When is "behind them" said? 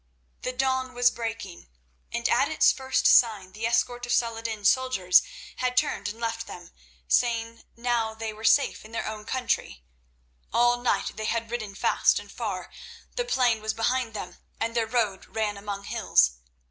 13.75-14.37